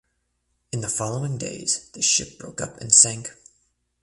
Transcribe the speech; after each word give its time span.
In 0.71 0.81
the 0.81 0.89
following 0.89 1.37
days 1.37 1.91
the 1.93 2.01
ship 2.01 2.39
broke 2.39 2.59
up 2.59 2.77
and 2.77 2.91
sank. 2.91 3.35